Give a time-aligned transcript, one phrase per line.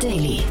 [0.00, 0.44] Daily.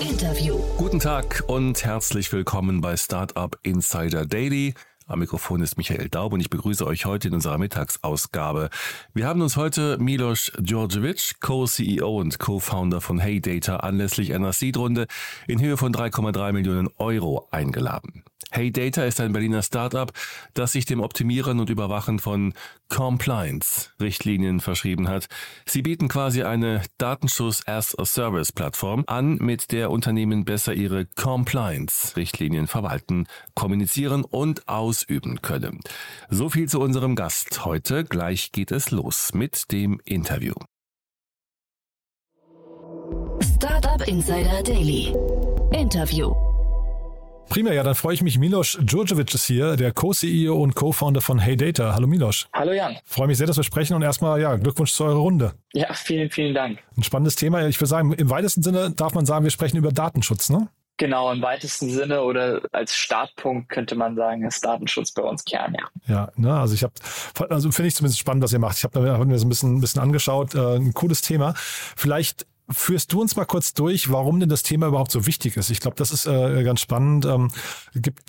[0.00, 0.56] Interview.
[0.76, 4.74] Guten Tag und herzlich willkommen bei Startup Insider Daily.
[5.08, 8.70] Am Mikrofon ist Michael Daub und ich begrüße euch heute in unserer Mittagsausgabe.
[9.12, 15.08] Wir haben uns heute Milos Djordjevic, Co-CEO und Co-Founder von HeyData, anlässlich einer Seed-Runde
[15.48, 18.22] in Höhe von 3,3 Millionen Euro eingeladen.
[18.52, 20.12] HeyData ist ein Berliner Startup,
[20.54, 22.52] das sich dem Optimieren und Überwachen von
[22.88, 25.28] Compliance-Richtlinien verschrieben hat.
[25.66, 34.68] Sie bieten quasi eine Datenschutz-as-a-Service-Plattform an, mit der Unternehmen besser ihre Compliance-Richtlinien verwalten, kommunizieren und
[34.68, 35.80] ausüben können.
[36.28, 38.04] So viel zu unserem Gast heute.
[38.04, 40.54] Gleich geht es los mit dem Interview.
[43.40, 45.14] Startup Insider Daily.
[45.72, 46.49] Interview.
[47.50, 48.38] Prima, ja, dann freue ich mich.
[48.38, 51.94] Milos Djurdjevic ist hier, der Co-CEO und Co-Founder von HeyData.
[51.94, 52.46] Hallo Milos.
[52.52, 52.96] Hallo Jan.
[53.04, 55.52] Freue mich sehr, dass wir sprechen und erstmal ja, Glückwunsch zu eurer Runde.
[55.72, 56.78] Ja, vielen, vielen Dank.
[56.96, 57.66] Ein spannendes Thema.
[57.66, 60.68] Ich würde sagen, im weitesten Sinne darf man sagen, wir sprechen über Datenschutz, ne?
[60.96, 65.74] Genau, im weitesten Sinne oder als Startpunkt könnte man sagen, ist Datenschutz bei uns Kern,
[65.74, 65.88] ja.
[66.06, 66.92] Ja, ne, also ich habe,
[67.48, 68.76] also finde ich zumindest spannend, was ihr macht.
[68.78, 71.54] Ich habe hab mir so ein bisschen, ein bisschen angeschaut, äh, ein cooles Thema.
[71.56, 75.70] Vielleicht Führst du uns mal kurz durch, warum denn das Thema überhaupt so wichtig ist?
[75.70, 77.24] Ich glaube, das ist äh, ganz spannend.
[77.24, 77.50] Ähm,
[77.94, 78.20] gibt,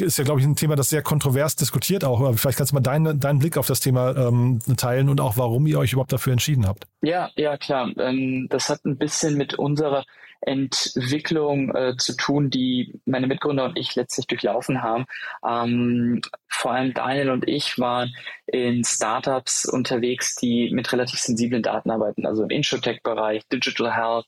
[0.00, 2.20] ist ja, glaube ich, ein Thema, das sehr kontrovers diskutiert auch.
[2.20, 5.36] Aber vielleicht kannst du mal deinen, deinen Blick auf das Thema ähm, teilen und auch,
[5.36, 6.86] warum ihr euch überhaupt dafür entschieden habt.
[7.00, 7.90] Ja, ja, klar.
[7.98, 10.04] Ähm, das hat ein bisschen mit unserer
[10.40, 15.04] Entwicklung äh, zu tun, die meine Mitgründer und ich letztlich durchlaufen haben.
[15.46, 18.14] Ähm, vor allem Daniel und ich waren
[18.46, 24.26] in Startups unterwegs, die mit relativ sensiblen Daten arbeiten, also im Insurtech-Bereich, Digital Health.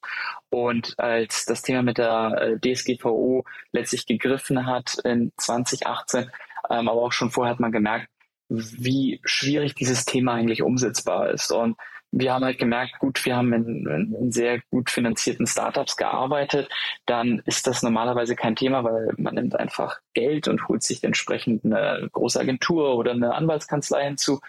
[0.50, 6.30] Und als das Thema mit der äh, DSGVO letztlich gegriffen hat in 2018,
[6.70, 8.08] ähm, aber auch schon vorher hat man gemerkt,
[8.48, 11.52] wie schwierig dieses Thema eigentlich umsetzbar ist.
[11.52, 11.76] Und
[12.12, 16.68] wir haben halt gemerkt, gut, wir haben in, in, sehr gut finanzierten Startups gearbeitet,
[17.06, 21.64] dann ist das normalerweise kein Thema, weil man nimmt einfach Geld und holt sich entsprechend
[21.64, 24.40] eine große Agentur oder eine Anwaltskanzlei hinzu.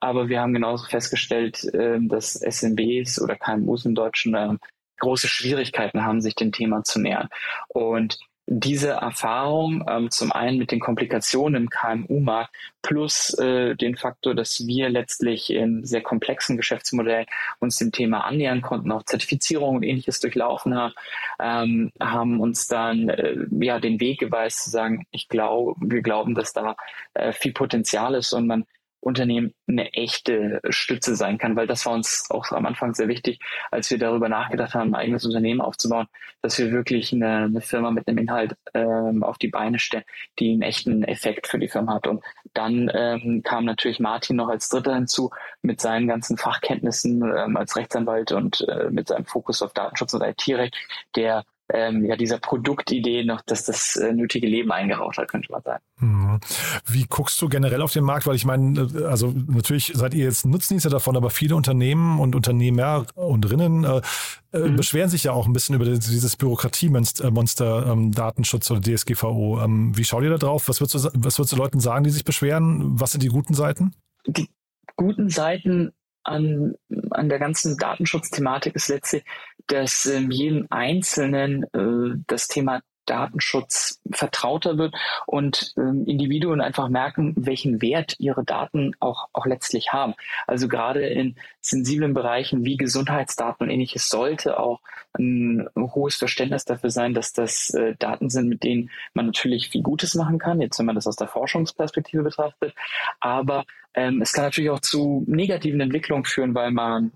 [0.00, 4.58] Aber wir haben genauso festgestellt, ähm, dass SMBs oder KMUs im Deutschen ähm,
[4.98, 7.28] große Schwierigkeiten haben, sich dem Thema zu nähern.
[7.68, 14.34] Und diese Erfahrung ähm, zum einen mit den Komplikationen im KMU-Markt plus äh, den Faktor,
[14.34, 17.26] dass wir letztlich in sehr komplexen Geschäftsmodellen
[17.60, 20.94] uns dem Thema annähern konnten, auch Zertifizierung und ähnliches durchlaufen haben,
[21.38, 26.34] ähm, haben uns dann äh, ja den Weg geweist zu sagen, ich glaube, wir glauben,
[26.34, 26.74] dass da
[27.14, 28.64] äh, viel Potenzial ist und man
[29.00, 33.40] Unternehmen eine echte Stütze sein kann, weil das war uns auch am Anfang sehr wichtig,
[33.70, 36.06] als wir darüber nachgedacht haben, ein eigenes Unternehmen aufzubauen,
[36.42, 40.04] dass wir wirklich eine, eine Firma mit einem Inhalt ähm, auf die Beine stellen,
[40.38, 42.06] die einen echten Effekt für die Firma hat.
[42.06, 42.22] Und
[42.52, 45.30] dann ähm, kam natürlich Martin noch als Dritter hinzu
[45.62, 50.22] mit seinen ganzen Fachkenntnissen ähm, als Rechtsanwalt und äh, mit seinem Fokus auf Datenschutz und
[50.22, 50.76] IT-Recht,
[51.16, 55.62] der ähm, ja, dieser Produktidee noch dass das äh, nötige Leben eingeraucht hat, könnte man
[55.62, 55.82] sagen.
[55.98, 56.40] Mhm.
[56.86, 58.26] Wie guckst du generell auf den Markt?
[58.26, 62.34] Weil ich meine, äh, also natürlich seid ihr jetzt Nutznießer davon, aber viele Unternehmen und
[62.34, 64.00] Unternehmer und Rinnen äh,
[64.52, 64.76] äh, mhm.
[64.76, 69.60] beschweren sich ja auch ein bisschen über dieses Bürokratiemonster ähm, Datenschutz oder DSGVO.
[69.62, 70.68] Ähm, wie schaut ihr da drauf?
[70.68, 73.00] Was würdest, du, was würdest du Leuten sagen, die sich beschweren?
[73.00, 73.94] Was sind die guten Seiten?
[74.26, 74.48] Die
[74.96, 75.92] guten Seiten
[76.24, 76.74] an,
[77.10, 79.24] an der ganzen Datenschutzthematik ist letztlich,
[79.70, 84.94] dass ähm, jedem Einzelnen äh, das Thema Datenschutz vertrauter wird
[85.26, 90.14] und ähm, Individuen einfach merken, welchen Wert ihre Daten auch, auch letztlich haben.
[90.46, 94.80] Also gerade in sensiblen Bereichen wie Gesundheitsdaten und ähnliches sollte auch
[95.18, 99.82] ein hohes Verständnis dafür sein, dass das äh, Daten sind, mit denen man natürlich viel
[99.82, 102.74] Gutes machen kann, jetzt wenn man das aus der Forschungsperspektive betrachtet.
[103.18, 107.12] Aber ähm, es kann natürlich auch zu negativen Entwicklungen führen, weil man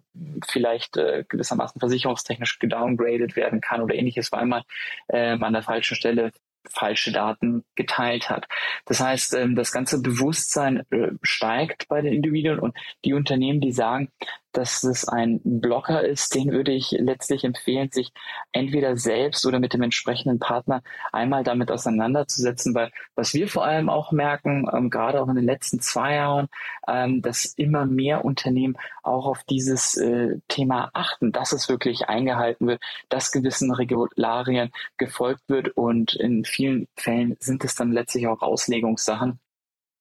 [0.48, 4.62] vielleicht äh, gewissermaßen versicherungstechnisch gedowngradet werden kann oder ähnliches, weil man
[5.08, 6.32] ähm, an der falschen Stelle
[6.66, 8.46] falsche Daten geteilt hat.
[8.86, 12.74] Das heißt, ähm, das ganze Bewusstsein äh, steigt bei den Individuen und
[13.04, 14.10] die Unternehmen, die sagen,
[14.56, 18.12] dass es ein Blocker ist, den würde ich letztlich empfehlen, sich
[18.52, 23.88] entweder selbst oder mit dem entsprechenden Partner einmal damit auseinanderzusetzen, weil was wir vor allem
[23.90, 26.48] auch merken, ähm, gerade auch in den letzten zwei Jahren,
[26.88, 32.66] ähm, dass immer mehr Unternehmen auch auf dieses äh, Thema achten, dass es wirklich eingehalten
[32.66, 38.42] wird, dass gewissen Regularien gefolgt wird und in vielen Fällen sind es dann letztlich auch
[38.42, 39.40] Auslegungssachen.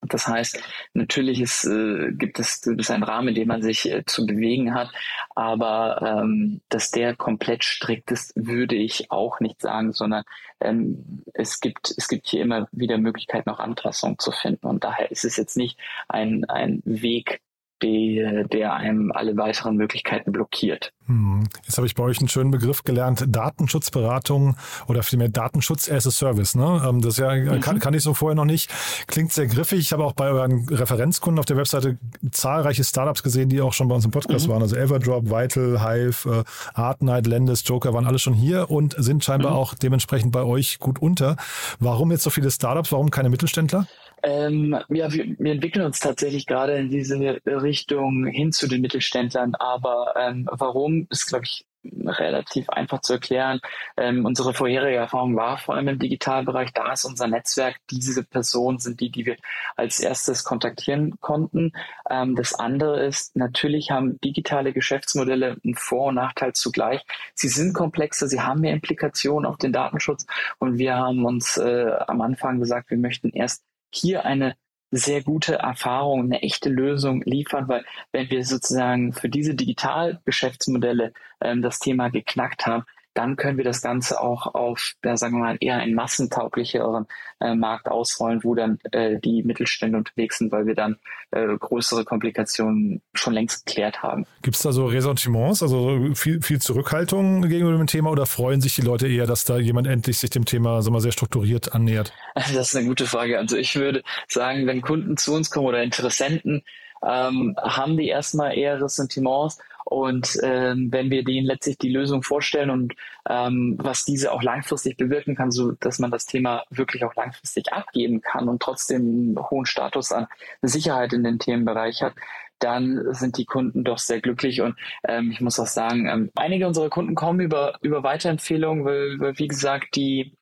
[0.10, 0.62] Das heißt,
[0.94, 4.26] natürlich ist, äh, gibt es, gibt es einen Rahmen, in dem man sich äh, zu
[4.26, 4.92] bewegen hat,
[5.36, 10.24] aber ähm, dass der komplett strikt ist, würde ich auch nicht sagen, sondern
[10.60, 14.68] ähm, es gibt es gibt hier immer wieder Möglichkeiten, auch Anpassungen zu finden.
[14.68, 17.42] Und daher ist es jetzt nicht ein ein Weg
[17.84, 20.94] die, der einem alle weiteren Möglichkeiten blockiert.
[21.08, 21.44] Hm.
[21.64, 24.56] Jetzt habe ich bei euch einen schönen Begriff gelernt, Datenschutzberatung
[24.88, 26.56] oder vielmehr Datenschutz as a Service.
[26.56, 26.82] Ne?
[26.88, 27.60] Ähm, das ja, mhm.
[27.60, 28.72] kann, kann ich so vorher noch nicht.
[29.08, 29.80] Klingt sehr griffig.
[29.80, 31.98] Ich habe auch bei euren Referenzkunden auf der Webseite
[32.32, 34.52] zahlreiche Startups gesehen, die auch schon bei uns im Podcast mhm.
[34.54, 34.62] waren.
[34.62, 36.44] Also Everdrop, Vital, Hive, äh,
[36.74, 39.58] Artnight, Lendes, Joker waren alle schon hier und sind scheinbar mhm.
[39.58, 41.36] auch dementsprechend bei euch gut unter.
[41.80, 42.92] Warum jetzt so viele Startups?
[42.92, 43.88] Warum keine Mittelständler?
[44.24, 49.56] Ähm, ja, wir, wir, entwickeln uns tatsächlich gerade in diese Richtung hin zu den Mittelständlern.
[49.56, 53.60] Aber ähm, warum ist, glaube ich, relativ einfach zu erklären.
[53.98, 56.72] Ähm, unsere vorherige Erfahrung war vor allem im Digitalbereich.
[56.74, 57.78] Da ist unser Netzwerk.
[57.92, 59.38] Diese Personen sind die, die wir
[59.76, 61.74] als erstes kontaktieren konnten.
[62.10, 67.02] Ähm, das andere ist, natürlich haben digitale Geschäftsmodelle einen Vor- und Nachteil zugleich.
[67.34, 70.26] Sie sind komplexer, sie haben mehr Implikationen auf den Datenschutz.
[70.60, 74.56] Und wir haben uns äh, am Anfang gesagt, wir möchten erst hier eine
[74.92, 81.62] sehr gute Erfahrung, eine echte Lösung liefern, weil wenn wir sozusagen für diese Digitalgeschäftsmodelle ähm,
[81.62, 85.58] das Thema geknackt haben, dann können wir das Ganze auch auf, ja, sagen wir mal,
[85.60, 87.06] eher einen massentauglicheren
[87.40, 90.98] äh, Markt ausrollen, wo dann äh, die Mittelstände unterwegs sind, weil wir dann
[91.32, 94.26] äh, größere Komplikationen schon längst geklärt haben.
[94.42, 98.76] Gibt es da so Ressentiments, also viel, viel Zurückhaltung gegenüber dem Thema oder freuen sich
[98.76, 102.14] die Leute eher, dass da jemand endlich sich dem Thema so mal sehr strukturiert annähert?
[102.54, 103.38] Das ist eine gute Frage.
[103.38, 106.64] Also ich würde sagen, wenn Kunden zu uns kommen oder Interessenten,
[107.06, 109.60] ähm, haben die erstmal eher Ressentiments
[109.94, 112.96] und ähm, wenn wir denen letztlich die Lösung vorstellen und
[113.30, 117.72] ähm, was diese auch langfristig bewirken kann, so dass man das Thema wirklich auch langfristig
[117.72, 120.26] abgeben kann und trotzdem einen hohen Status an
[120.64, 122.16] Sicherheit in den Themenbereich hat,
[122.58, 124.62] dann sind die Kunden doch sehr glücklich.
[124.62, 124.76] Und
[125.08, 129.38] ähm, ich muss auch sagen, ähm, einige unserer Kunden kommen über, über Weiterempfehlungen, weil, weil,
[129.38, 130.36] wie gesagt, die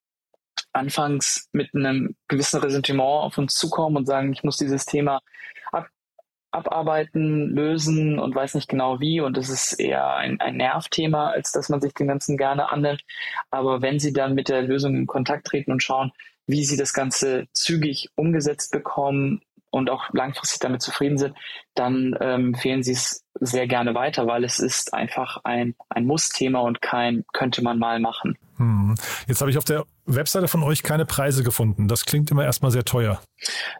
[0.71, 5.19] anfangs mit einem gewissen Ressentiment auf uns zukommen und sagen, ich muss dieses Thema
[6.51, 9.21] abarbeiten, lösen und weiß nicht genau wie.
[9.21, 13.03] Und es ist eher ein, ein Nervthema, als dass man sich dem Ganzen gerne annimmt.
[13.49, 16.11] Aber wenn Sie dann mit der Lösung in Kontakt treten und schauen,
[16.47, 21.35] wie Sie das Ganze zügig umgesetzt bekommen und auch langfristig damit zufrieden sind,
[21.75, 26.59] dann ähm, empfehlen Sie es sehr gerne weiter, weil es ist einfach ein, ein Muss-Thema
[26.59, 28.37] und kein könnte man mal machen.
[28.57, 28.95] Hm.
[29.27, 29.85] Jetzt habe ich auf der
[30.15, 31.87] Webseite von euch keine Preise gefunden.
[31.87, 33.21] Das klingt immer erstmal sehr teuer.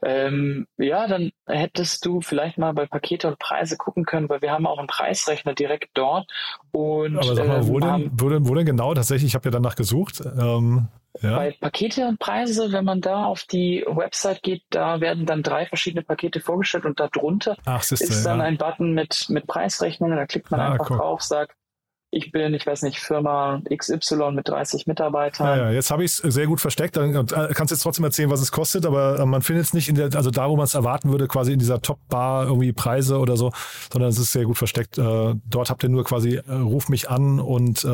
[0.04, 4.52] Ähm, ja, dann hättest du vielleicht mal bei Pakete und Preise gucken können, weil wir
[4.52, 6.30] haben auch einen Preisrechner direkt dort.
[6.72, 8.94] Und, Aber sag mal, wo, ähm, denn, wo, denn, wo denn genau?
[8.94, 10.22] Tatsächlich, ich habe ja danach gesucht.
[10.22, 10.88] Ähm,
[11.22, 11.36] ja.
[11.36, 15.66] Bei Pakete und Preise, wenn man da auf die Website geht, da werden dann drei
[15.66, 18.46] verschiedene Pakete vorgestellt und darunter Ach, ist dann ja.
[18.46, 20.12] ein Button mit, mit Preisrechnung.
[20.12, 20.98] Da klickt man ah, einfach guck.
[20.98, 21.56] drauf, sagt,
[22.14, 25.48] ich bin, ich weiß nicht, Firma XY mit 30 Mitarbeitern.
[25.48, 26.98] Ja, ja jetzt habe ich es sehr gut versteckt.
[26.98, 29.88] Dann äh, kannst jetzt trotzdem erzählen, was es kostet, aber äh, man findet es nicht
[29.88, 33.18] in der, also da, wo man es erwarten würde, quasi in dieser Top-Bar irgendwie Preise
[33.18, 33.54] oder so,
[33.92, 34.98] sondern es ist sehr gut versteckt.
[34.98, 37.88] Äh, dort habt ihr nur quasi, ruf mich an und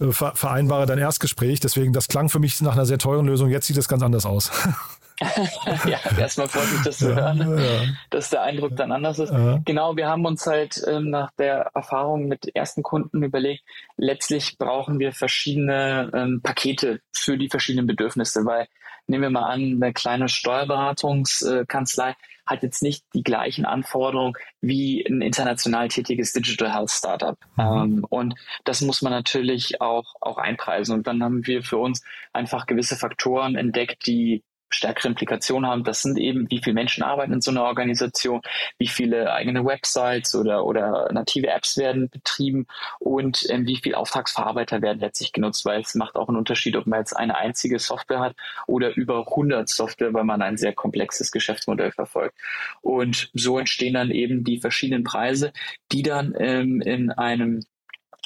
[0.00, 1.60] vereinbare dein Erstgespräch.
[1.60, 3.50] Deswegen, das klang für mich nach einer sehr teuren Lösung.
[3.50, 4.50] Jetzt sieht es ganz anders aus.
[5.86, 7.82] ja, erstmal freut mich, das zu hören, ja.
[8.08, 9.32] dass der Eindruck dann anders ist.
[9.32, 9.60] Ja.
[9.64, 13.62] Genau, wir haben uns halt ähm, nach der Erfahrung mit ersten Kunden überlegt,
[13.96, 18.66] letztlich brauchen wir verschiedene ähm, Pakete für die verschiedenen Bedürfnisse, weil
[19.06, 22.14] nehmen wir mal an, eine kleine Steuerberatungskanzlei
[22.50, 27.38] hat jetzt nicht die gleichen Anforderungen wie ein international tätiges Digital Health Startup.
[27.56, 27.62] Mhm.
[27.62, 28.34] Ähm, und
[28.64, 30.94] das muss man natürlich auch, auch einpreisen.
[30.94, 35.84] Und dann haben wir für uns einfach gewisse Faktoren entdeckt, die stärkere Implikationen haben.
[35.84, 38.40] Das sind eben, wie viele Menschen arbeiten in so einer Organisation,
[38.78, 42.66] wie viele eigene Websites oder, oder native Apps werden betrieben
[42.98, 46.86] und ähm, wie viele Auftragsverarbeiter werden letztlich genutzt, weil es macht auch einen Unterschied, ob
[46.86, 48.36] man jetzt eine einzige Software hat
[48.66, 52.36] oder über 100 Software, weil man ein sehr komplexes Geschäftsmodell verfolgt.
[52.80, 55.52] Und so entstehen dann eben die verschiedenen Preise,
[55.92, 57.60] die dann ähm, in einem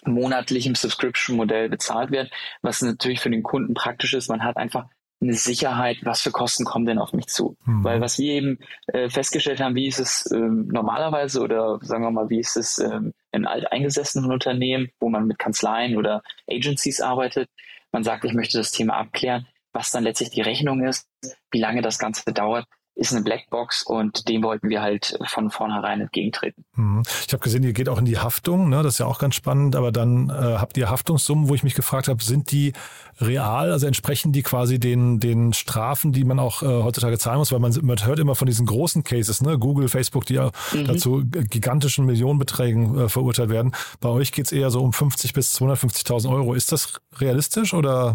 [0.05, 2.29] monatlichen Subscription-Modell bezahlt werden,
[2.63, 4.29] was natürlich für den Kunden praktisch ist.
[4.29, 4.87] Man hat einfach
[5.25, 7.57] eine Sicherheit, was für Kosten kommen denn auf mich zu.
[7.65, 7.85] Mhm.
[7.85, 12.11] Weil was wir eben äh, festgestellt haben, wie ist es ähm, normalerweise oder sagen wir
[12.11, 17.51] mal, wie ist es ähm, in alteingesessenen Unternehmen, wo man mit Kanzleien oder Agencies arbeitet.
[17.91, 21.09] Man sagt, ich möchte das Thema abklären, was dann letztlich die Rechnung ist,
[21.51, 26.01] wie lange das Ganze dauert ist eine Blackbox und dem wollten wir halt von vornherein
[26.01, 26.65] entgegentreten.
[26.77, 27.03] Mhm.
[27.27, 28.83] Ich habe gesehen, ihr geht auch in die Haftung, ne?
[28.83, 31.75] das ist ja auch ganz spannend, aber dann äh, habt ihr Haftungssummen, wo ich mich
[31.75, 32.73] gefragt habe, sind die
[33.21, 37.51] real, also entsprechen die quasi den, den Strafen, die man auch äh, heutzutage zahlen muss,
[37.51, 39.59] weil man, man hört immer von diesen großen Cases, ne?
[39.59, 40.87] Google, Facebook, die ja mhm.
[40.87, 43.73] dazu gigantischen Millionenbeträgen äh, verurteilt werden.
[44.01, 46.55] Bei euch geht's eher so um 50 bis 250.000 Euro.
[46.55, 48.15] Ist das realistisch oder?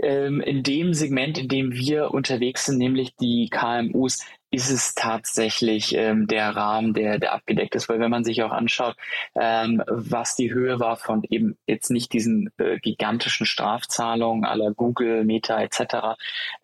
[0.00, 4.24] Ähm, in dem Segment, in dem wir unterwegs sind, nämlich die KMUs,
[4.54, 7.88] ist es tatsächlich ähm, der Rahmen, der, der abgedeckt ist.
[7.88, 8.96] Weil wenn man sich auch anschaut,
[9.34, 15.24] ähm, was die Höhe war von eben jetzt nicht diesen äh, gigantischen Strafzahlungen aller Google,
[15.24, 16.16] Meta etc.,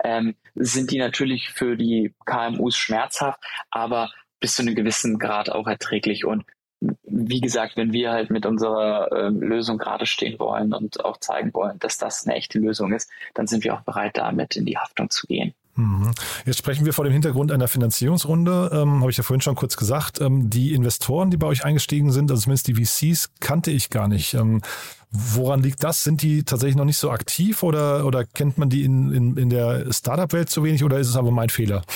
[0.05, 5.67] ähm, sind die natürlich für die KMUs schmerzhaft, aber bis zu einem gewissen Grad auch
[5.67, 6.25] erträglich.
[6.25, 6.45] Und
[6.81, 11.53] wie gesagt, wenn wir halt mit unserer äh, Lösung gerade stehen wollen und auch zeigen
[11.53, 14.79] wollen, dass das eine echte Lösung ist, dann sind wir auch bereit, damit in die
[14.79, 15.53] Haftung zu gehen.
[15.77, 16.13] Mhm.
[16.47, 19.77] Jetzt sprechen wir vor dem Hintergrund einer Finanzierungsrunde, ähm, habe ich ja vorhin schon kurz
[19.77, 20.21] gesagt.
[20.21, 24.09] Ähm, die Investoren, die bei euch eingestiegen sind, also zumindest die VCs, kannte ich gar
[24.09, 24.35] nicht.
[24.35, 24.63] Ähm,
[25.11, 26.03] woran liegt das?
[26.03, 29.51] Sind die tatsächlich noch nicht so aktiv oder, oder kennt man die in, in, in
[29.51, 31.83] der Startup-Welt zu wenig oder ist es aber mein Fehler?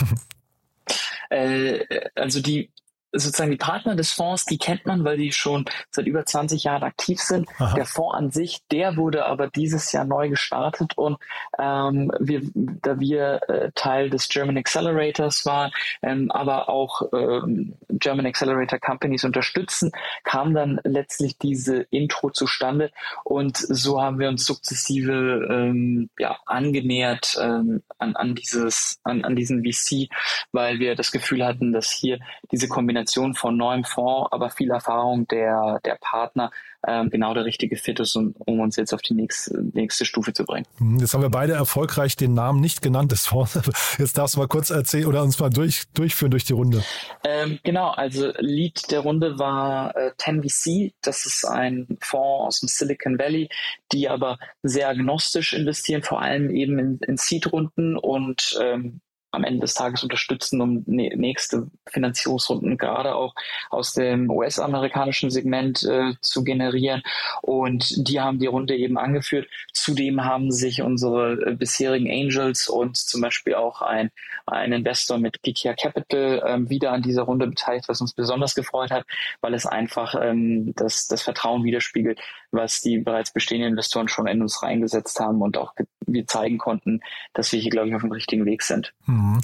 [1.31, 2.71] Äh, also die
[3.14, 6.83] sozusagen die Partner des Fonds, die kennt man, weil die schon seit über 20 Jahren
[6.83, 7.49] aktiv sind.
[7.59, 7.75] Aha.
[7.75, 11.18] Der Fonds an sich, der wurde aber dieses Jahr neu gestartet und
[11.59, 15.71] ähm, wir, da wir äh, Teil des German Accelerators waren,
[16.02, 19.92] ähm, aber auch ähm, German Accelerator Companies unterstützen,
[20.25, 22.90] kam dann letztlich diese Intro zustande
[23.23, 29.37] und so haben wir uns sukzessive ähm, ja, angenähert ähm, an, an dieses an, an
[29.37, 30.09] diesen VC,
[30.52, 32.18] weil wir das Gefühl hatten, dass hier
[32.50, 36.50] diese Kombination Kombination von neuem Fonds, aber viel Erfahrung der, der Partner
[36.87, 40.32] ähm, genau der richtige Fit ist, um, um uns jetzt auf die nächste, nächste Stufe
[40.32, 40.66] zu bringen.
[40.78, 43.54] Hm, jetzt haben wir beide erfolgreich den Namen nicht genannt des Fonds.
[43.99, 46.82] Jetzt darfst du mal kurz erzählen oder uns mal durch, durchführen durch die Runde.
[47.25, 50.92] Ähm, genau, also Lead der Runde war äh, 10VC.
[51.02, 53.49] Das ist ein Fonds aus dem Silicon Valley,
[53.92, 59.00] die aber sehr agnostisch investieren, vor allem eben in, in Seed-Runden und ähm,
[59.35, 63.35] am Ende des Tages unterstützen, um nächste Finanzierungsrunden gerade auch
[63.71, 67.03] aus dem US-amerikanischen Segment äh, zu generieren.
[67.43, 69.49] Und die haben die Runde eben angeführt.
[69.73, 74.11] Zudem haben sich unsere äh, bisherigen Angels und zum Beispiel auch ein,
[74.47, 78.91] ein Investor mit Gikia Capital ähm, wieder an dieser Runde beteiligt, was uns besonders gefreut
[78.91, 79.05] hat,
[79.41, 84.43] weil es einfach ähm, das, das Vertrauen widerspiegelt, was die bereits bestehenden Investoren schon in
[84.43, 85.75] uns reingesetzt haben und auch
[86.06, 87.00] wir zeigen konnten,
[87.32, 88.92] dass wir hier, glaube ich, auf dem richtigen Weg sind.
[89.06, 89.25] Hm.
[89.25, 89.40] Mhm.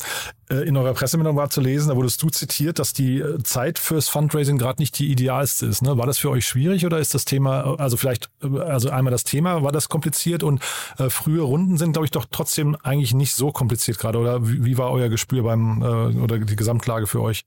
[0.50, 3.78] Äh, in eurer Pressemeldung war zu lesen, da wurdest du zitiert, dass die äh, Zeit
[3.78, 5.82] fürs Fundraising gerade nicht die idealste ist.
[5.82, 5.96] Ne?
[5.96, 9.24] War das für euch schwierig oder ist das Thema, also vielleicht, äh, also einmal das
[9.24, 10.60] Thema, war das kompliziert und
[10.98, 14.78] äh, frühe Runden sind, glaube ich, doch trotzdem eigentlich nicht so kompliziert gerade oder wie,
[14.78, 17.44] war euer Gespür beim äh, oder die Gesamtlage für euch?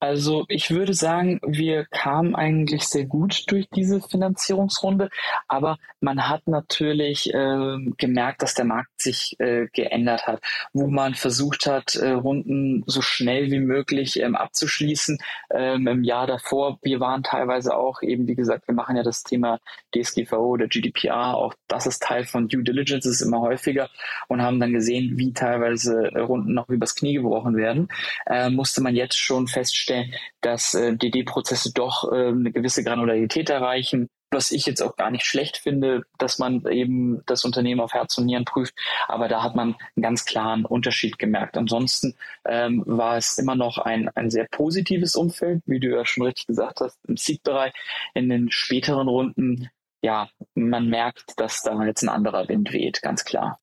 [0.00, 5.10] Also ich würde sagen, wir kamen eigentlich sehr gut durch diese Finanzierungsrunde,
[5.48, 10.40] aber man hat natürlich äh, gemerkt, dass der Markt sich äh, geändert hat,
[10.72, 15.18] wo man versucht hat, äh, Runden so schnell wie möglich ähm, abzuschließen.
[15.50, 19.24] Ähm, Im Jahr davor, wir waren teilweise auch eben, wie gesagt, wir machen ja das
[19.24, 19.58] Thema
[19.96, 23.90] DSGVO oder GDPR, auch das ist Teil von Due Diligence, ist immer häufiger
[24.28, 27.88] und haben dann gesehen, wie teilweise Runden noch übers Knie gebrochen werden.
[28.26, 33.50] Äh, musste man jetzt schon feststellen, feststellen, dass äh, DD-Prozesse doch äh, eine gewisse Granularität
[33.50, 37.94] erreichen, was ich jetzt auch gar nicht schlecht finde, dass man eben das Unternehmen auf
[37.94, 38.74] Herz und Nieren prüft.
[39.06, 41.56] Aber da hat man einen ganz klaren Unterschied gemerkt.
[41.56, 42.14] Ansonsten
[42.44, 46.46] ähm, war es immer noch ein, ein sehr positives Umfeld, wie du ja schon richtig
[46.46, 47.72] gesagt hast, im Seed-Bereich.
[48.12, 49.70] In den späteren Runden,
[50.02, 53.58] ja, man merkt, dass da jetzt ein anderer Wind weht, ganz klar.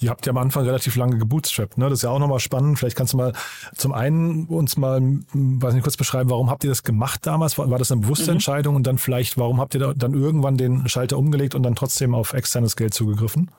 [0.00, 1.84] Ihr habt ja am Anfang relativ lange gebootstrapped, ne?
[1.84, 2.78] Das ist ja auch nochmal spannend.
[2.78, 3.32] Vielleicht kannst du mal
[3.76, 7.56] zum einen uns mal, weiß nicht, kurz beschreiben, warum habt ihr das gemacht damals?
[7.56, 8.36] War, war das eine bewusste mhm.
[8.36, 8.74] Entscheidung?
[8.74, 12.14] Und dann vielleicht, warum habt ihr da dann irgendwann den Schalter umgelegt und dann trotzdem
[12.14, 13.50] auf externes Geld zugegriffen?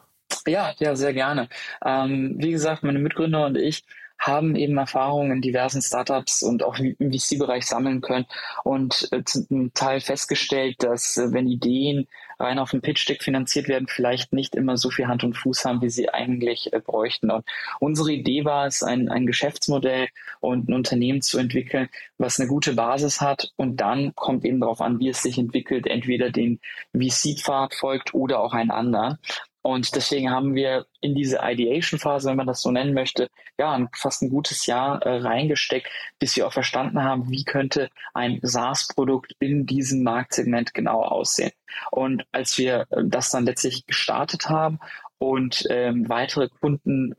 [0.47, 1.47] Ja, ja, sehr gerne.
[1.85, 3.83] Ähm, wie gesagt, meine Mitgründer und ich
[4.19, 8.25] haben eben Erfahrungen in diversen Startups und auch im VC-Bereich sammeln können
[8.63, 12.07] und äh, zum Teil festgestellt, dass äh, wenn Ideen
[12.39, 15.81] rein auf dem Pitch-Deck finanziert werden, vielleicht nicht immer so viel Hand und Fuß haben,
[15.81, 17.31] wie sie eigentlich äh, bräuchten.
[17.31, 17.45] Und
[17.79, 20.07] unsere Idee war es, ein, ein Geschäftsmodell
[20.39, 24.81] und ein Unternehmen zu entwickeln, was eine gute Basis hat und dann kommt eben darauf
[24.81, 26.59] an, wie es sich entwickelt, entweder den
[26.93, 29.19] VC-Pfad folgt oder auch ein anderer.
[29.63, 34.21] Und deswegen haben wir in diese Ideation-Phase, wenn man das so nennen möchte, ja, fast
[34.21, 35.87] ein gutes Jahr äh, reingesteckt,
[36.19, 41.53] bis wir auch verstanden haben, wie könnte ein SaaS-Produkt in diesem Marktsegment genau aussehen.
[41.91, 44.79] Und als wir äh, das dann letztlich gestartet haben
[45.17, 47.15] und ähm, weitere Kunden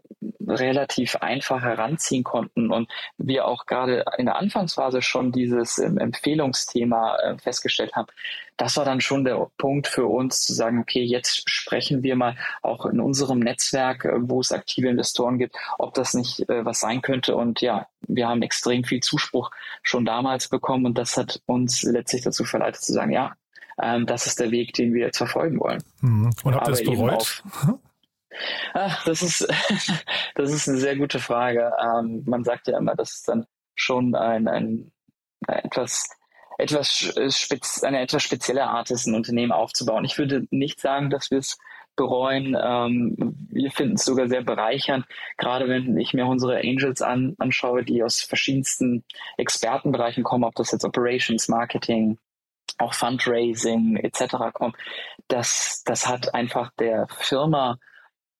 [0.46, 7.16] relativ einfach heranziehen konnten und wir auch gerade in der Anfangsphase schon dieses ähm, Empfehlungsthema
[7.16, 8.08] äh, festgestellt haben,
[8.56, 12.36] das war dann schon der Punkt für uns zu sagen, okay, jetzt sprechen wir mal
[12.62, 16.80] auch in unserem Netzwerk, äh, wo es aktive Investoren gibt, ob das nicht äh, was
[16.80, 17.36] sein könnte.
[17.36, 19.50] Und ja, wir haben extrem viel Zuspruch
[19.82, 23.34] schon damals bekommen und das hat uns letztlich dazu verleitet zu sagen, ja,
[23.82, 25.82] ähm, das ist der Weg, den wir jetzt verfolgen wollen.
[26.00, 26.30] Mhm.
[26.44, 27.42] Und habt ihr das bereut?
[28.72, 29.40] Ach, das ist,
[30.34, 31.72] das ist eine sehr gute Frage.
[31.80, 34.92] Ähm, man sagt ja immer, dass es dann schon ein, ein,
[35.46, 36.08] ein etwas
[36.58, 40.04] etwas spez eine etwas spezielle Art ist, ein Unternehmen aufzubauen.
[40.04, 41.58] Ich würde nicht sagen, dass wir es
[41.96, 42.56] bereuen.
[42.60, 47.84] Ähm, wir finden es sogar sehr bereichernd, gerade wenn ich mir unsere Angels an, anschaue,
[47.84, 49.04] die aus verschiedensten
[49.36, 52.18] Expertenbereichen kommen, ob das jetzt Operations, Marketing,
[52.78, 54.36] auch Fundraising etc.
[54.52, 54.76] kommt.
[55.28, 57.78] Das, das hat einfach der Firma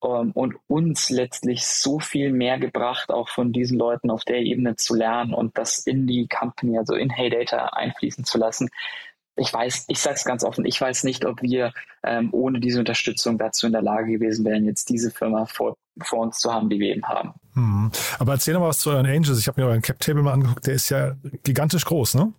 [0.04, 4.76] ähm, und uns letztlich so viel mehr gebracht, auch von diesen Leuten auf der Ebene
[4.76, 8.68] zu lernen und das in die Company, also in Hey Data einfließen zu lassen,
[9.36, 11.72] ich weiß, ich sage es ganz offen, ich weiß nicht, ob wir
[12.04, 16.20] ähm, ohne diese Unterstützung dazu in der Lage gewesen wären, jetzt diese Firma vor, vor
[16.20, 17.34] uns zu haben, die wir eben haben.
[17.54, 17.90] Hm.
[18.18, 19.38] Aber erzähl doch mal was zu euren Angels.
[19.38, 22.32] Ich habe mir euren Cap-Table mal angeguckt, der ist ja gigantisch groß, ne?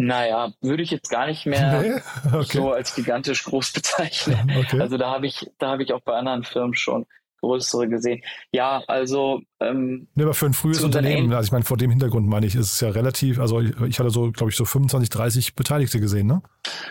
[0.00, 2.00] Naja, würde ich jetzt gar nicht mehr nee?
[2.32, 2.58] okay.
[2.58, 4.52] so als gigantisch groß bezeichnen.
[4.56, 4.80] Okay.
[4.80, 7.04] Also da habe ich, da habe ich auch bei anderen Firmen schon
[7.40, 8.22] größere gesehen.
[8.52, 9.40] Ja, also.
[9.60, 12.54] Ähm, nee, aber für ein frühes Unternehmen, also ich meine, vor dem Hintergrund meine ich,
[12.54, 16.00] ist es ja relativ, also ich, ich hatte so, glaube ich, so 25, 30 Beteiligte
[16.00, 16.42] gesehen, ne?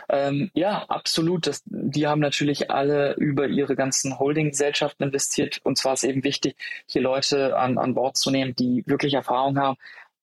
[0.10, 1.48] Ähm, ja, absolut.
[1.48, 5.60] Das, die haben natürlich alle über ihre ganzen Holding-Gesellschaften investiert.
[5.64, 9.58] Und zwar ist eben wichtig, hier Leute an, an Bord zu nehmen, die wirklich Erfahrung
[9.58, 9.78] haben.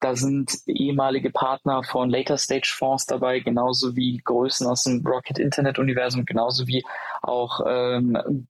[0.05, 5.39] Da sind ehemalige Partner von Later Stage Fonds dabei, genauso wie Größen aus dem Rocket
[5.39, 6.85] Internet Universum, genauso wie
[7.23, 8.47] auch ähm,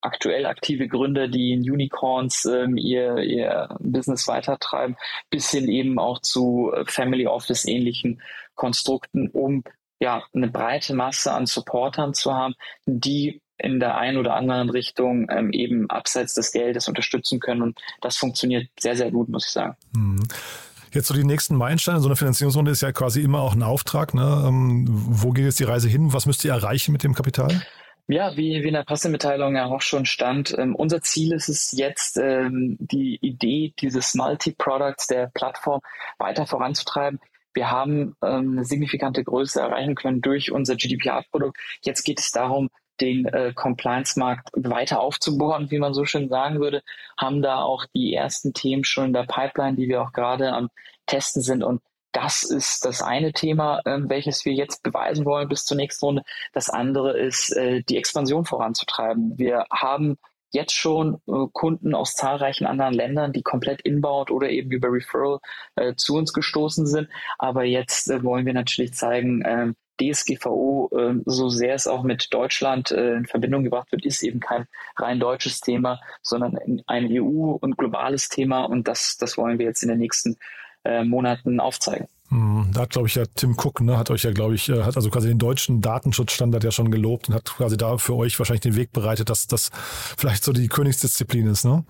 [0.00, 4.96] aktuell aktive Gründer, die in Unicorns ähm, ihr, ihr Business weitertreiben,
[5.30, 8.20] bis hin eben auch zu äh, Family Office ähnlichen
[8.56, 9.62] Konstrukten, um
[10.00, 12.54] ja eine breite Masse an Supportern zu haben,
[12.86, 17.62] die in der einen oder anderen Richtung ähm, eben abseits des Geldes unterstützen können.
[17.62, 19.76] Und das funktioniert sehr, sehr gut, muss ich sagen.
[19.94, 20.26] Mhm.
[20.92, 24.14] Jetzt so die nächsten Meilensteine, so eine Finanzierungsrunde ist ja quasi immer auch ein Auftrag.
[24.14, 24.44] Ne?
[24.46, 26.12] Ähm, wo geht jetzt die Reise hin?
[26.12, 27.62] Was müsst ihr erreichen mit dem Kapital?
[28.10, 31.72] Ja, wie, wie in der Pressemitteilung ja auch schon stand, ähm, unser Ziel ist es
[31.72, 35.82] jetzt, ähm, die Idee dieses Multi-Products der Plattform
[36.18, 37.20] weiter voranzutreiben.
[37.52, 41.58] Wir haben ähm, eine signifikante Größe erreichen können durch unser GDPR-Produkt.
[41.82, 46.82] Jetzt geht es darum, den äh, Compliance-Markt weiter aufzubohren, wie man so schön sagen würde,
[47.16, 50.68] haben da auch die ersten Themen schon in der Pipeline, die wir auch gerade am
[51.06, 51.80] Testen sind und
[52.12, 56.22] das ist das eine Thema, ähm, welches wir jetzt beweisen wollen bis zur nächsten Runde.
[56.52, 59.38] Das andere ist, äh, die Expansion voranzutreiben.
[59.38, 60.16] Wir haben
[60.50, 65.38] jetzt schon äh, Kunden aus zahlreichen anderen Ländern, die komplett inbound oder eben über Referral
[65.76, 67.08] äh, zu uns gestoßen sind.
[67.38, 72.32] Aber jetzt äh, wollen wir natürlich zeigen, ähm, DSGVO, äh, so sehr es auch mit
[72.32, 77.56] Deutschland äh, in Verbindung gebracht wird, ist eben kein rein deutsches Thema, sondern ein EU-
[77.60, 78.64] und globales Thema.
[78.64, 80.36] Und das, das wollen wir jetzt in den nächsten
[80.84, 82.08] äh, Monaten aufzeigen.
[82.30, 84.82] Hm, da hat, glaube ich, ja Tim Cook, ne, hat euch ja, glaube ich, äh,
[84.82, 88.38] hat also quasi den deutschen Datenschutzstandard ja schon gelobt und hat quasi da für euch
[88.38, 89.70] wahrscheinlich den Weg bereitet, dass das
[90.16, 91.84] vielleicht so die Königsdisziplin ist, ne?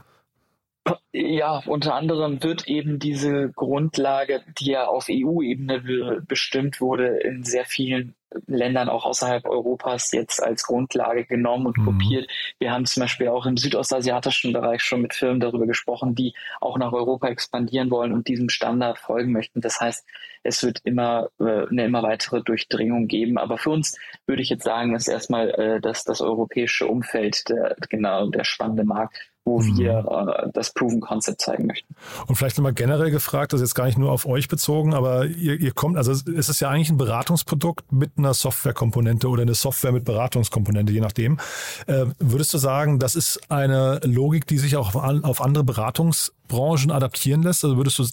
[1.12, 7.44] Ja, unter anderem wird eben diese Grundlage, die ja auf EU-Ebene be bestimmt wurde, in
[7.44, 8.14] sehr vielen
[8.46, 11.84] Ländern auch außerhalb Europas jetzt als Grundlage genommen und mhm.
[11.84, 12.30] kopiert.
[12.58, 16.76] Wir haben zum Beispiel auch im südostasiatischen Bereich schon mit Firmen darüber gesprochen, die auch
[16.76, 19.60] nach Europa expandieren wollen und diesem Standard folgen möchten.
[19.60, 20.06] Das heißt,
[20.42, 23.38] es wird immer äh, eine immer weitere Durchdringung geben.
[23.38, 27.76] Aber für uns würde ich jetzt sagen, ist erstmal äh, das, das europäische Umfeld der,
[27.88, 29.78] genau der spannende Markt wo mhm.
[29.78, 31.94] wir äh, das Proven Concept zeigen möchten.
[32.26, 35.26] Und vielleicht nochmal generell gefragt, das ist jetzt gar nicht nur auf euch bezogen, aber
[35.26, 39.54] ihr, ihr kommt, also es ist ja eigentlich ein Beratungsprodukt mit einer Softwarekomponente oder eine
[39.54, 41.38] Software mit Beratungskomponente, je nachdem.
[41.86, 46.32] Äh, würdest du sagen, das ist eine Logik, die sich auch auf, auf andere Beratungs
[46.48, 47.64] Branchen adaptieren lässt?
[47.64, 48.04] Also würdest du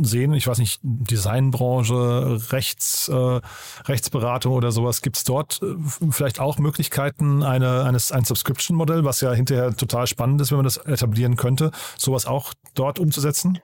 [0.00, 3.40] sehen, ich weiß nicht, Designbranche, Rechts, äh,
[3.84, 5.74] Rechtsberatung oder sowas, gibt es dort äh,
[6.10, 10.64] vielleicht auch Möglichkeiten, eine, eines, ein Subscription-Modell, was ja hinterher total spannend ist, wenn man
[10.64, 13.58] das etablieren könnte, sowas auch dort umzusetzen?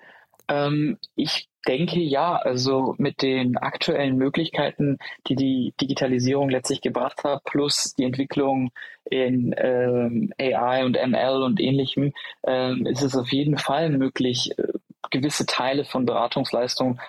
[0.49, 7.45] Ähm, ich denke ja, also mit den aktuellen Möglichkeiten, die die Digitalisierung letztlich gebracht hat,
[7.45, 8.71] plus die Entwicklung
[9.05, 12.13] in ähm, AI und ML und ähnlichem,
[12.45, 14.73] ähm, ist es auf jeden Fall möglich, äh,
[15.11, 17.01] gewisse Teile von Beratungsleistungen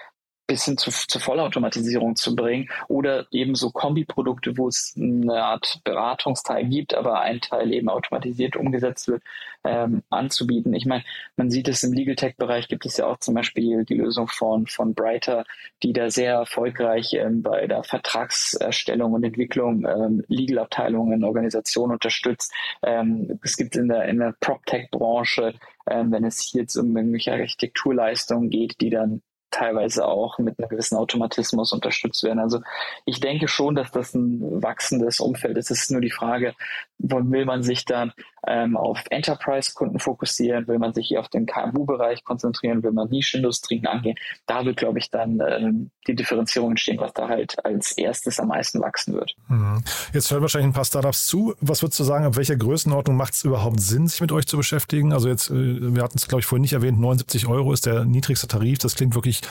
[0.47, 5.79] bis hin zu, zur Vollautomatisierung zu bringen oder eben so Kombiprodukte, wo es eine Art
[5.83, 9.23] Beratungsteil gibt, aber ein Teil eben automatisiert umgesetzt wird,
[9.63, 10.73] ähm, anzubieten.
[10.73, 11.03] Ich meine,
[11.37, 14.27] man sieht es im Legal Tech Bereich gibt es ja auch zum Beispiel die Lösung
[14.27, 15.45] von, von Brighter,
[15.81, 22.53] die da sehr erfolgreich ähm, bei der Vertragserstellung und Entwicklung ähm, Legal Abteilungen Organisationen unterstützt.
[22.81, 25.53] Ähm, es gibt in der, in der Prop Tech Branche,
[25.89, 29.21] ähm, wenn es hier jetzt um irgendwelche Architekturleistungen geht, die dann
[29.53, 32.39] teilweise auch mit einem gewissen Automatismus unterstützt werden.
[32.39, 32.61] Also
[33.05, 35.71] ich denke schon, dass das ein wachsendes Umfeld ist.
[35.71, 36.55] Es ist nur die Frage,
[36.97, 38.13] will man sich dann
[38.47, 43.87] ähm, auf Enterprise-Kunden fokussieren, will man sich hier auf den KMU-Bereich konzentrieren, will man Nischindustrien
[43.87, 44.15] angehen.
[44.45, 48.49] Da wird, glaube ich, dann ähm, die Differenzierung entstehen, was da halt als erstes am
[48.49, 49.35] meisten wachsen wird.
[49.47, 49.83] Mhm.
[50.13, 51.55] Jetzt hören wahrscheinlich ein paar Startups zu.
[51.61, 54.57] Was würdest du sagen, ab welcher Größenordnung macht es überhaupt Sinn, sich mit euch zu
[54.57, 55.13] beschäftigen?
[55.13, 58.05] Also jetzt, äh, wir hatten es, glaube ich, vorhin nicht erwähnt, 79 Euro ist der
[58.05, 58.79] niedrigste Tarif.
[58.79, 59.41] Das klingt wirklich,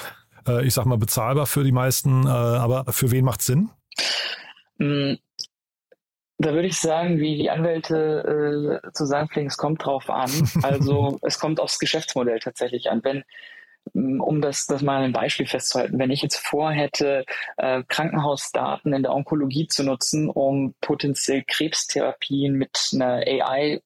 [0.47, 2.27] äh, ich sag mal, bezahlbar für die meisten.
[2.27, 3.71] Äh, aber für wen macht es Sinn?
[6.43, 10.31] Da würde ich sagen, wie die Anwälte äh, zu sagen pflegen, es kommt drauf an.
[10.63, 13.03] Also es kommt aufs Geschäftsmodell tatsächlich an.
[13.05, 13.23] Wenn
[13.95, 17.25] um das, das mal ein Beispiel festzuhalten, wenn ich jetzt vorhätte,
[17.59, 23.81] äh, Krankenhausdaten in der Onkologie zu nutzen, um potenziell Krebstherapien mit einer AI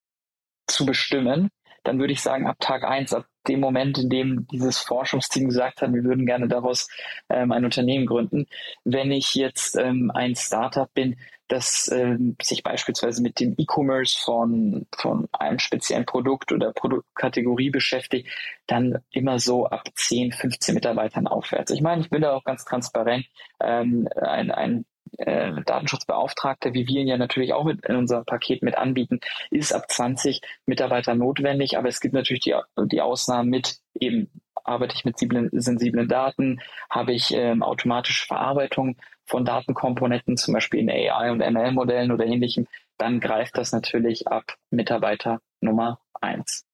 [0.66, 1.50] zu bestimmen,
[1.84, 5.82] dann würde ich sagen, ab Tag eins, ab dem Moment, in dem dieses Forschungsteam gesagt
[5.82, 6.88] hat, wir würden gerne daraus
[7.28, 8.46] ähm, ein Unternehmen gründen.
[8.84, 11.16] Wenn ich jetzt ähm, ein Startup bin,
[11.48, 18.28] das ähm, sich beispielsweise mit dem E-Commerce von, von einem speziellen Produkt oder Produktkategorie beschäftigt,
[18.66, 21.70] dann immer so ab 10, 15 Mitarbeitern aufwärts.
[21.70, 23.26] Ich meine, ich bin da auch ganz transparent.
[23.60, 24.84] Ähm, ein, ein
[25.18, 29.72] äh, Datenschutzbeauftragter, wie wir ihn ja natürlich auch mit in unserem Paket mit anbieten, ist
[29.72, 32.54] ab 20 Mitarbeiter notwendig, aber es gibt natürlich die,
[32.86, 34.30] die Ausnahmen mit eben
[34.66, 40.90] arbeite ich mit sensiblen Daten, habe ich ähm, automatische Verarbeitung von Datenkomponenten, zum Beispiel in
[40.90, 42.66] AI und ML-Modellen oder ähnlichem,
[42.98, 46.64] dann greift das natürlich ab Mitarbeiter Nummer eins.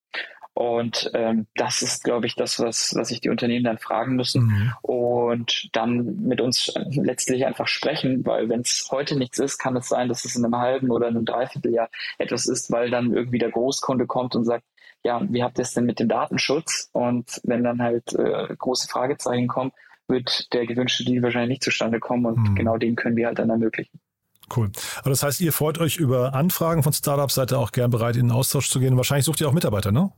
[0.55, 4.43] Und ähm, das ist, glaube ich, das, was, was sich die Unternehmen dann fragen müssen
[4.43, 4.73] mhm.
[4.83, 9.89] und dann mit uns letztlich einfach sprechen, weil wenn es heute nichts ist, kann es
[9.89, 11.89] sein, dass es in einem halben oder einem Dreivierteljahr
[12.19, 14.65] etwas ist, weil dann irgendwie der Großkunde kommt und sagt,
[15.05, 16.91] ja, wie habt ihr es denn mit dem Datenschutz?
[16.93, 19.73] Und wenn dann halt äh, große Fragezeichen kommen,
[20.13, 22.55] wird der gewünschte Deal wahrscheinlich nicht zustande kommen und mhm.
[22.55, 24.01] genau den können wir halt dann ermöglichen.
[24.55, 24.71] Cool.
[24.99, 28.17] Aber das heißt, ihr freut euch über Anfragen von Startups, seid ihr auch gern bereit,
[28.17, 28.97] in den Austausch zu gehen.
[28.97, 30.13] Wahrscheinlich sucht ihr auch Mitarbeiter, ne?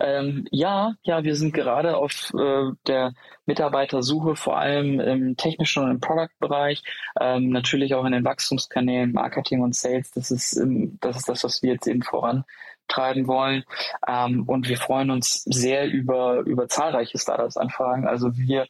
[0.00, 3.14] Ähm, ja, ja, wir sind gerade auf äh, der
[3.46, 6.82] Mitarbeitersuche, vor allem im technischen und im Product-Bereich,
[7.20, 10.10] ähm, natürlich auch in den Wachstumskanälen, Marketing und Sales.
[10.12, 13.64] Das ist, ähm, das ist das, was wir jetzt eben vorantreiben wollen.
[14.06, 18.06] Ähm, und wir freuen uns sehr über, über zahlreiche Startups-Anfragen.
[18.06, 18.66] Also wir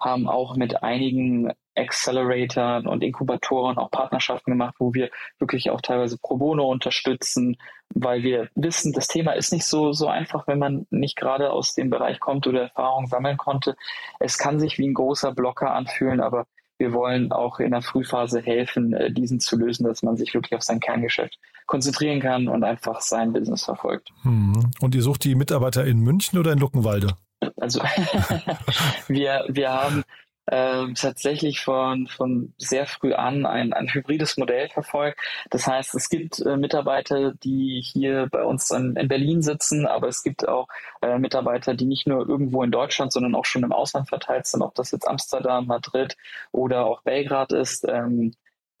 [0.00, 6.18] haben auch mit einigen Acceleratoren und Inkubatoren auch Partnerschaften gemacht, wo wir wirklich auch teilweise
[6.18, 7.56] pro bono unterstützen,
[7.94, 11.74] weil wir wissen, das Thema ist nicht so, so einfach, wenn man nicht gerade aus
[11.74, 13.76] dem Bereich kommt oder Erfahrung sammeln konnte.
[14.18, 16.46] Es kann sich wie ein großer Blocker anfühlen, aber
[16.78, 20.54] wir wollen auch in der Frühphase helfen, äh, diesen zu lösen, dass man sich wirklich
[20.54, 24.10] auf sein Kerngeschäft konzentrieren kann und einfach sein Business verfolgt.
[24.22, 24.70] Hm.
[24.80, 27.16] Und ihr sucht die Mitarbeiter in München oder in Luckenwalde?
[27.56, 27.80] Also
[29.08, 30.04] wir, wir haben
[30.46, 35.20] äh, tatsächlich von, von sehr früh an ein, ein hybrides Modell verfolgt.
[35.50, 40.08] Das heißt, es gibt äh, Mitarbeiter, die hier bei uns in, in, Berlin sitzen, aber
[40.08, 40.66] es gibt auch
[41.02, 44.62] äh, Mitarbeiter, die nicht nur irgendwo in Deutschland, sondern auch schon im Ausland verteilt sind,
[44.62, 46.16] ob das jetzt Amsterdam, Madrid
[46.52, 47.86] oder auch Belgrad ist.
[47.88, 48.32] Ähm,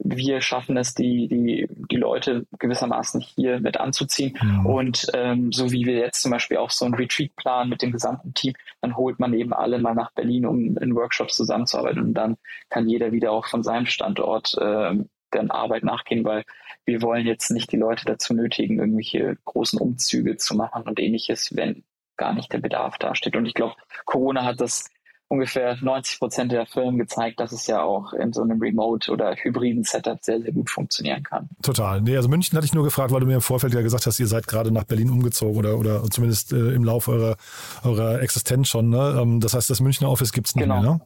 [0.02, 4.36] wir schaffen es, die, die, die Leute gewissermaßen hier mit anzuziehen.
[4.42, 4.66] Mhm.
[4.66, 7.92] Und ähm, so wie wir jetzt zum Beispiel auch so einen Retreat planen mit dem
[7.92, 12.02] gesamten Team, dann holt man eben alle mal nach Berlin, um in Workshops zusammenzuarbeiten.
[12.02, 12.36] Und dann
[12.70, 14.94] kann jeder wieder auch von seinem Standort äh,
[15.32, 16.44] der Arbeit nachgehen, weil
[16.84, 21.54] wir wollen jetzt nicht die Leute dazu nötigen, irgendwelche großen Umzüge zu machen und ähnliches,
[21.54, 21.84] wenn
[22.16, 23.36] gar nicht der Bedarf dasteht.
[23.36, 24.90] Und ich glaube, Corona hat das
[25.30, 29.36] ungefähr 90 Prozent der Firmen gezeigt, dass es ja auch in so einem Remote- oder
[29.36, 31.48] hybriden Setup sehr, sehr gut funktionieren kann.
[31.62, 32.00] Total.
[32.00, 34.18] Nee, also München hatte ich nur gefragt, weil du mir im Vorfeld ja gesagt hast,
[34.18, 37.36] ihr seid gerade nach Berlin umgezogen oder, oder zumindest äh, im Laufe eurer,
[37.84, 38.90] eurer Existenz schon.
[38.90, 39.18] Ne?
[39.22, 40.82] Ähm, das heißt, das Münchner Office gibt es nicht genau.
[40.82, 41.00] mehr, ne?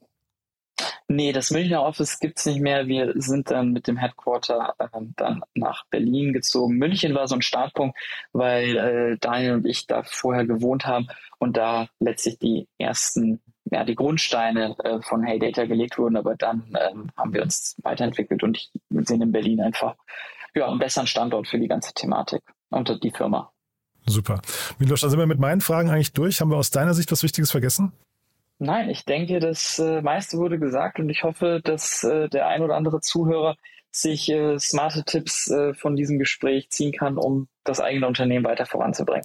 [1.06, 2.87] Nee, das Münchner Office gibt es nicht mehr.
[2.87, 6.78] Wir sind dann mit dem Headquarter äh, dann nach Berlin gezogen.
[6.78, 7.98] München war so ein Startpunkt,
[8.32, 11.08] weil äh, Daniel und ich da vorher gewohnt haben
[11.38, 16.37] und da letztlich die ersten ja, die Grundsteine äh, von Hey Data gelegt wurden, aber
[16.37, 19.96] dann ähm, haben wir uns weiterentwickelt und sehen in Berlin einfach
[20.55, 23.50] ja, einen besseren Standort für die ganze Thematik und die Firma.
[24.07, 24.42] Super.
[24.79, 26.40] Milos, da sind wir mit meinen Fragen eigentlich durch.
[26.40, 27.92] Haben wir aus deiner Sicht was Wichtiges vergessen?
[28.59, 32.62] Nein, ich denke, das äh, meiste wurde gesagt und ich hoffe, dass äh, der ein
[32.62, 33.57] oder andere Zuhörer
[33.90, 38.66] sich äh, smarte Tipps äh, von diesem Gespräch ziehen kann, um das eigene Unternehmen weiter
[38.66, 39.24] voranzubringen.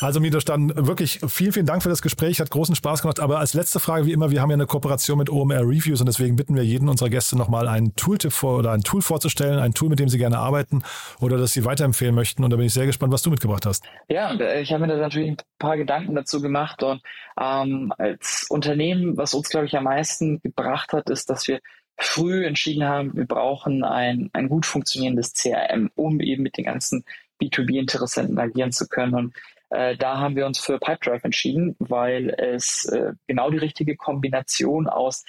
[0.00, 3.18] Also Midos, dann wirklich vielen, vielen Dank für das Gespräch, hat großen Spaß gemacht.
[3.18, 6.06] Aber als letzte Frage, wie immer, wir haben ja eine Kooperation mit OMR Reviews und
[6.06, 9.72] deswegen bitten wir jeden unserer Gäste nochmal einen Tooltip vor oder ein Tool vorzustellen, ein
[9.72, 10.82] Tool, mit dem sie gerne arbeiten
[11.20, 12.44] oder das sie weiterempfehlen möchten.
[12.44, 13.84] Und da bin ich sehr gespannt, was du mitgebracht hast.
[14.08, 17.00] Ja, ich habe mir da natürlich ein paar Gedanken dazu gemacht und
[17.40, 21.60] ähm, als Unternehmen, was uns, glaube ich, am meisten gebracht hat, ist, dass wir
[21.96, 27.04] früh entschieden haben, wir brauchen ein, ein gut funktionierendes CRM, um eben mit den ganzen
[27.40, 29.14] B2B-Interessenten agieren zu können.
[29.14, 29.34] Und
[29.70, 34.86] äh, da haben wir uns für Pipedrive entschieden, weil es äh, genau die richtige Kombination
[34.86, 35.24] aus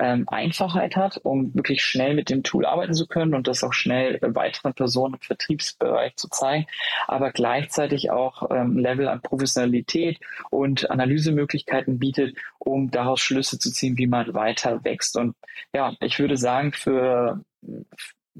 [0.00, 3.74] ähm, Einfachheit hat, um wirklich schnell mit dem Tool arbeiten zu können und das auch
[3.74, 6.66] schnell äh, weiteren Personen im Vertriebsbereich zu zeigen,
[7.06, 10.18] aber gleichzeitig auch ähm, Level an Professionalität
[10.50, 15.18] und Analysemöglichkeiten bietet, um daraus Schlüsse zu ziehen, wie man weiter wächst.
[15.18, 15.36] Und
[15.74, 17.44] ja, ich würde sagen, für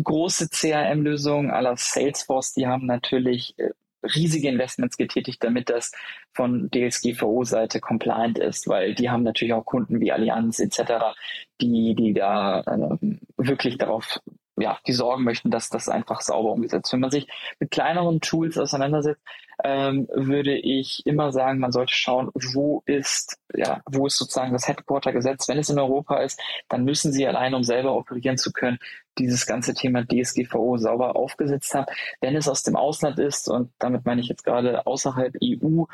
[0.02, 3.72] große CRM-Lösungen aller Salesforce, die haben natürlich äh,
[4.04, 5.92] riesige Investments getätigt, damit das
[6.34, 11.16] von DSGVO-Seite compliant ist, weil die haben natürlich auch Kunden wie Allianz etc.,
[11.62, 14.20] die, die da äh, wirklich darauf
[14.58, 16.94] ja, die sorgen möchten, dass das einfach sauber umgesetzt wird.
[16.94, 17.28] Wenn man sich
[17.60, 19.22] mit kleineren Tools auseinandersetzt,
[19.64, 24.68] ähm, würde ich immer sagen, man sollte schauen, wo ist, ja, wo ist sozusagen das
[24.68, 25.48] Headquarter gesetzt.
[25.48, 28.80] Wenn es in Europa ist, dann müssen sie alleine, um selber operieren zu können,
[29.18, 31.86] dieses ganze Thema DSGVO sauber aufgesetzt haben.
[32.20, 35.86] Wenn es aus dem Ausland ist, und damit meine ich jetzt gerade außerhalb EU,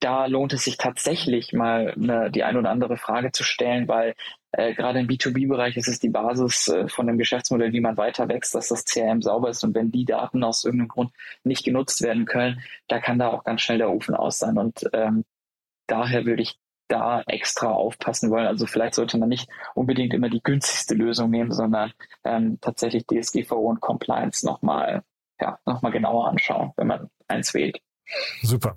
[0.00, 4.14] da lohnt es sich tatsächlich mal eine, die ein oder andere Frage zu stellen, weil
[4.52, 8.28] äh, gerade im B2B-Bereich ist es die Basis äh, von dem Geschäftsmodell, wie man weiter
[8.28, 9.64] wächst, dass das CRM sauber ist.
[9.64, 13.44] Und wenn die Daten aus irgendeinem Grund nicht genutzt werden können, da kann da auch
[13.44, 14.56] ganz schnell der Ofen aus sein.
[14.56, 15.24] Und ähm,
[15.86, 16.58] daher würde ich
[16.88, 18.46] da extra aufpassen wollen.
[18.46, 21.92] Also vielleicht sollte man nicht unbedingt immer die günstigste Lösung nehmen, sondern
[22.24, 25.02] ähm, tatsächlich DSGVO und Compliance nochmal
[25.40, 27.80] ja, noch genauer anschauen, wenn man eins wählt.
[28.42, 28.76] Super.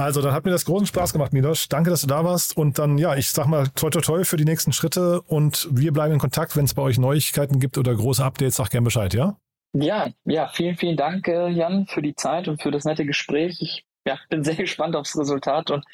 [0.00, 1.68] Also, dann hat mir das großen Spaß gemacht, Milos.
[1.68, 2.56] Danke, dass du da warst.
[2.56, 5.20] Und dann, ja, ich sag mal, toi, toi, toi für die nächsten Schritte.
[5.20, 6.56] Und wir bleiben in Kontakt.
[6.56, 9.36] Wenn es bei euch Neuigkeiten gibt oder große Updates, sag gern Bescheid, ja?
[9.74, 13.58] Ja, ja, vielen, vielen Dank, äh, Jan, für die Zeit und für das nette Gespräch.
[13.60, 15.84] Ich ja, bin sehr gespannt aufs Resultat und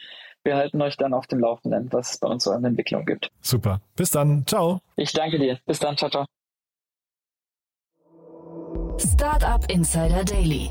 [0.45, 3.33] wir halten euch dann auf dem Laufenden, was es bei uns so an Entwicklung gibt.
[3.41, 3.81] Super.
[3.97, 4.47] Bis dann.
[4.47, 4.81] Ciao.
[4.95, 5.59] Ich danke dir.
[5.67, 5.97] Bis dann.
[5.97, 6.27] Ciao, ciao.
[8.99, 10.71] Startup Insider Daily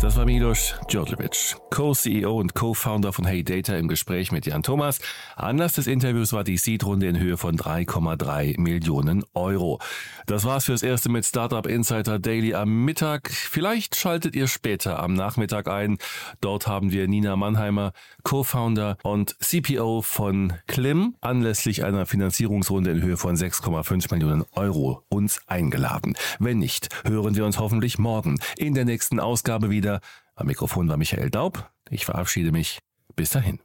[0.00, 5.00] Das war Milos Djordjevic, Co-CEO und Co-Founder von Hey Data im Gespräch mit Jan Thomas.
[5.34, 9.80] Anlass des Interviews war die Seed-Runde in Höhe von 3,3 Millionen Euro.
[10.26, 13.28] Das war's fürs Erste mit Startup Insider Daily am Mittag.
[13.28, 15.98] Vielleicht schaltet ihr später am Nachmittag ein.
[16.40, 23.16] Dort haben wir Nina Mannheimer, Co-Founder und CPO von Klim, anlässlich einer Finanzierungsrunde in Höhe
[23.16, 26.14] von 6,5 Millionen Euro uns eingeladen.
[26.38, 30.00] Wenn nicht, hören wir uns hoffentlich morgen in der nächsten Ausgabe wieder wieder.
[30.34, 31.70] Am Mikrofon war Michael Daub.
[31.90, 32.78] Ich verabschiede mich.
[33.16, 33.60] Bis dahin.